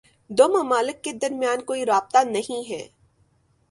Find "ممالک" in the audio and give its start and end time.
0.53-1.03